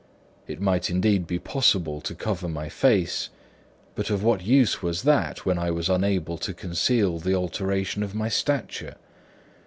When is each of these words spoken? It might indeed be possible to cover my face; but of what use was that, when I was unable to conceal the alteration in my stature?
It 0.47 0.59
might 0.59 0.89
indeed 0.89 1.27
be 1.27 1.37
possible 1.37 2.01
to 2.01 2.15
cover 2.15 2.49
my 2.49 2.69
face; 2.69 3.29
but 3.93 4.09
of 4.09 4.23
what 4.23 4.41
use 4.43 4.81
was 4.81 5.03
that, 5.03 5.45
when 5.45 5.59
I 5.59 5.69
was 5.69 5.89
unable 5.89 6.39
to 6.39 6.55
conceal 6.55 7.19
the 7.19 7.35
alteration 7.35 8.01
in 8.01 8.09
my 8.17 8.27
stature? 8.27 8.95